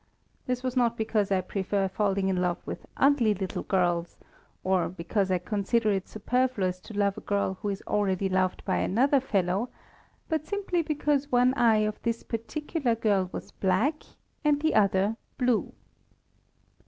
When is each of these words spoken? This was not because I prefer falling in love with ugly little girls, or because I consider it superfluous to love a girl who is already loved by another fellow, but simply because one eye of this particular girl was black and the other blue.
This 0.47 0.63
was 0.63 0.75
not 0.75 0.97
because 0.97 1.31
I 1.31 1.41
prefer 1.41 1.87
falling 1.87 2.27
in 2.27 2.37
love 2.41 2.57
with 2.65 2.87
ugly 2.97 3.35
little 3.35 3.61
girls, 3.61 4.17
or 4.63 4.89
because 4.89 5.29
I 5.29 5.37
consider 5.37 5.91
it 5.91 6.07
superfluous 6.07 6.79
to 6.79 6.97
love 6.97 7.19
a 7.19 7.21
girl 7.21 7.59
who 7.61 7.69
is 7.69 7.83
already 7.85 8.27
loved 8.27 8.65
by 8.65 8.77
another 8.77 9.19
fellow, 9.19 9.69
but 10.27 10.47
simply 10.47 10.81
because 10.81 11.31
one 11.31 11.53
eye 11.53 11.85
of 11.85 12.01
this 12.01 12.23
particular 12.23 12.95
girl 12.95 13.29
was 13.31 13.51
black 13.51 14.01
and 14.43 14.59
the 14.63 14.73
other 14.73 15.17
blue. 15.37 15.71